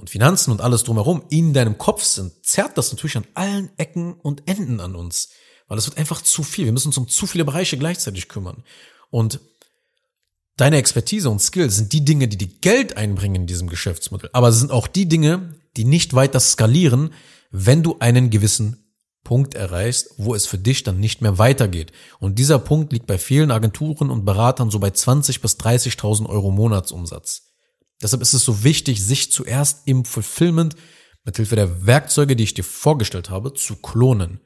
und 0.00 0.08
Finanzen 0.08 0.50
und 0.50 0.62
alles 0.62 0.82
drumherum 0.82 1.22
in 1.28 1.52
deinem 1.52 1.76
Kopf 1.76 2.02
sind, 2.02 2.32
zerrt 2.42 2.78
das 2.78 2.90
natürlich 2.90 3.18
an 3.18 3.26
allen 3.34 3.70
Ecken 3.76 4.14
und 4.14 4.48
Enden 4.48 4.80
an 4.80 4.96
uns. 4.96 5.28
Weil 5.68 5.76
es 5.76 5.86
wird 5.86 5.98
einfach 5.98 6.22
zu 6.22 6.42
viel. 6.42 6.64
Wir 6.64 6.72
müssen 6.72 6.88
uns 6.88 6.96
um 6.96 7.06
zu 7.06 7.26
viele 7.26 7.44
Bereiche 7.44 7.76
gleichzeitig 7.76 8.28
kümmern. 8.28 8.64
Und 9.10 9.40
deine 10.56 10.78
Expertise 10.78 11.28
und 11.28 11.40
Skills 11.40 11.76
sind 11.76 11.92
die 11.92 12.04
Dinge, 12.04 12.28
die 12.28 12.38
die 12.38 12.60
Geld 12.60 12.96
einbringen 12.96 13.42
in 13.42 13.46
diesem 13.46 13.68
Geschäftsmodell. 13.68 14.30
Aber 14.32 14.48
es 14.48 14.58
sind 14.58 14.72
auch 14.72 14.86
die 14.86 15.06
Dinge, 15.06 15.54
die 15.76 15.84
nicht 15.84 16.14
weiter 16.14 16.40
skalieren, 16.40 17.12
wenn 17.50 17.82
du 17.82 17.96
einen 17.98 18.30
gewissen 18.30 18.90
Punkt 19.22 19.54
erreichst, 19.54 20.14
wo 20.16 20.34
es 20.34 20.46
für 20.46 20.58
dich 20.58 20.82
dann 20.82 20.98
nicht 20.98 21.20
mehr 21.20 21.36
weitergeht. 21.36 21.92
Und 22.20 22.38
dieser 22.38 22.58
Punkt 22.58 22.94
liegt 22.94 23.06
bei 23.06 23.18
vielen 23.18 23.50
Agenturen 23.50 24.10
und 24.10 24.24
Beratern 24.24 24.70
so 24.70 24.78
bei 24.78 24.90
20 24.92 25.42
bis 25.42 25.58
30.000 25.58 26.26
Euro 26.26 26.50
Monatsumsatz. 26.50 27.49
Deshalb 28.02 28.22
ist 28.22 28.32
es 28.32 28.44
so 28.44 28.64
wichtig, 28.64 29.04
sich 29.04 29.30
zuerst 29.30 29.82
im 29.86 30.04
Fulfillment 30.04 30.74
mithilfe 31.24 31.56
der 31.56 31.86
Werkzeuge, 31.86 32.36
die 32.36 32.44
ich 32.44 32.54
dir 32.54 32.64
vorgestellt 32.64 33.30
habe, 33.30 33.52
zu 33.52 33.76
klonen. 33.76 34.40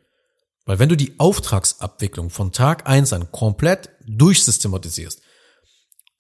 Weil 0.67 0.79
wenn 0.79 0.89
du 0.89 0.97
die 0.97 1.19
Auftragsabwicklung 1.19 2.31
von 2.31 2.53
Tag 2.53 2.89
eins 2.89 3.13
an 3.13 3.31
komplett 3.31 3.91
durchsystematisierst, 4.07 5.21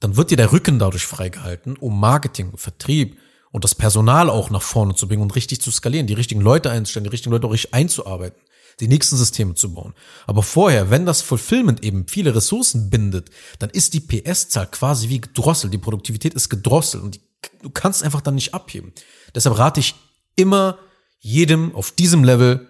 dann 0.00 0.16
wird 0.16 0.30
dir 0.30 0.36
der 0.36 0.52
Rücken 0.52 0.78
dadurch 0.78 1.06
freigehalten, 1.06 1.76
um 1.76 1.98
Marketing, 1.98 2.56
Vertrieb, 2.56 3.18
und 3.54 3.62
das 3.62 3.76
Personal 3.76 4.30
auch 4.30 4.50
nach 4.50 4.62
vorne 4.62 4.96
zu 4.96 5.06
bringen 5.06 5.22
und 5.22 5.36
richtig 5.36 5.60
zu 5.60 5.70
skalieren, 5.70 6.08
die 6.08 6.14
richtigen 6.14 6.40
Leute 6.40 6.72
einzustellen, 6.72 7.04
die 7.04 7.10
richtigen 7.10 7.30
Leute 7.30 7.46
auch 7.46 7.52
richtig 7.52 7.72
einzuarbeiten, 7.72 8.42
die 8.80 8.88
nächsten 8.88 9.16
Systeme 9.16 9.54
zu 9.54 9.72
bauen. 9.72 9.94
Aber 10.26 10.42
vorher, 10.42 10.90
wenn 10.90 11.06
das 11.06 11.22
Fulfillment 11.22 11.84
eben 11.84 12.08
viele 12.08 12.34
Ressourcen 12.34 12.90
bindet, 12.90 13.30
dann 13.60 13.70
ist 13.70 13.94
die 13.94 14.00
PS-Zahl 14.00 14.66
quasi 14.66 15.08
wie 15.08 15.20
gedrosselt, 15.20 15.72
die 15.72 15.78
Produktivität 15.78 16.34
ist 16.34 16.48
gedrosselt 16.48 17.04
und 17.04 17.14
die, 17.14 17.20
du 17.62 17.70
kannst 17.70 18.02
einfach 18.02 18.20
dann 18.20 18.34
nicht 18.34 18.54
abheben. 18.54 18.92
Deshalb 19.34 19.58
rate 19.58 19.80
ich 19.80 19.94
immer 20.36 20.78
jedem 21.18 21.74
auf 21.74 21.90
diesem 21.90 22.24
Level, 22.24 22.68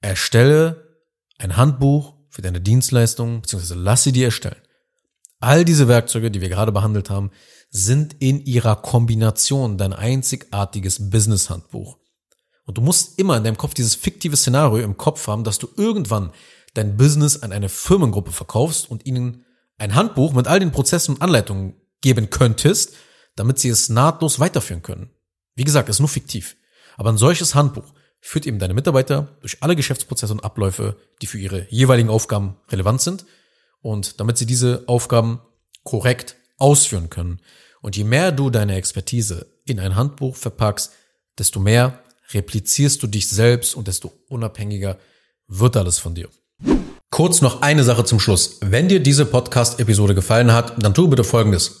erstelle 0.00 1.00
ein 1.38 1.56
Handbuch 1.56 2.14
für 2.28 2.42
deine 2.42 2.60
Dienstleistung, 2.60 3.42
beziehungsweise 3.42 3.74
lass 3.74 4.02
sie 4.04 4.12
dir 4.12 4.26
erstellen. 4.26 4.60
All 5.40 5.64
diese 5.64 5.88
Werkzeuge, 5.88 6.30
die 6.30 6.40
wir 6.40 6.48
gerade 6.48 6.72
behandelt 6.72 7.10
haben, 7.10 7.30
sind 7.70 8.16
in 8.20 8.44
ihrer 8.44 8.76
Kombination 8.76 9.76
dein 9.76 9.92
einzigartiges 9.92 11.10
Business-Handbuch. 11.10 11.98
Und 12.64 12.78
du 12.78 12.82
musst 12.82 13.18
immer 13.18 13.36
in 13.36 13.44
deinem 13.44 13.56
Kopf 13.56 13.74
dieses 13.74 13.94
fiktive 13.94 14.36
Szenario 14.36 14.84
im 14.84 14.96
Kopf 14.96 15.26
haben, 15.26 15.44
dass 15.44 15.58
du 15.58 15.68
irgendwann 15.76 16.32
dein 16.74 16.96
Business 16.96 17.42
an 17.42 17.52
eine 17.52 17.68
Firmengruppe 17.68 18.32
verkaufst 18.32 18.90
und 18.90 19.06
ihnen 19.06 19.44
ein 19.78 19.94
Handbuch 19.94 20.32
mit 20.32 20.46
all 20.46 20.60
den 20.60 20.72
Prozessen 20.72 21.16
und 21.16 21.22
Anleitungen 21.22 21.74
geben 22.00 22.30
könntest, 22.30 22.94
damit 23.36 23.58
sie 23.58 23.68
es 23.68 23.88
nahtlos 23.88 24.40
weiterführen 24.40 24.82
können. 24.82 25.10
Wie 25.54 25.64
gesagt, 25.64 25.88
ist 25.88 26.00
nur 26.00 26.08
fiktiv. 26.08 26.56
Aber 26.96 27.10
ein 27.10 27.18
solches 27.18 27.54
Handbuch 27.54 27.92
führt 28.20 28.46
eben 28.46 28.58
deine 28.58 28.74
Mitarbeiter 28.74 29.36
durch 29.40 29.62
alle 29.62 29.76
Geschäftsprozesse 29.76 30.32
und 30.32 30.44
Abläufe, 30.44 30.96
die 31.22 31.26
für 31.26 31.38
ihre 31.38 31.66
jeweiligen 31.70 32.08
Aufgaben 32.08 32.56
relevant 32.70 33.00
sind. 33.00 33.24
Und 33.80 34.20
damit 34.20 34.36
sie 34.36 34.46
diese 34.46 34.84
Aufgaben 34.86 35.40
korrekt 35.84 36.36
ausführen 36.56 37.10
können. 37.10 37.40
Und 37.80 37.96
je 37.96 38.04
mehr 38.04 38.32
du 38.32 38.50
deine 38.50 38.74
Expertise 38.74 39.46
in 39.64 39.78
ein 39.78 39.94
Handbuch 39.94 40.34
verpackst, 40.36 40.92
desto 41.38 41.60
mehr 41.60 42.02
replizierst 42.32 43.02
du 43.02 43.06
dich 43.06 43.28
selbst 43.28 43.74
und 43.74 43.86
desto 43.86 44.12
unabhängiger 44.28 44.98
wird 45.46 45.76
alles 45.76 45.98
von 45.98 46.14
dir. 46.14 46.28
Kurz 47.10 47.40
noch 47.40 47.62
eine 47.62 47.84
Sache 47.84 48.04
zum 48.04 48.18
Schluss. 48.18 48.58
Wenn 48.60 48.88
dir 48.88 49.00
diese 49.00 49.26
Podcast-Episode 49.26 50.14
gefallen 50.14 50.52
hat, 50.52 50.82
dann 50.82 50.94
tu 50.94 51.08
bitte 51.08 51.24
Folgendes. 51.24 51.80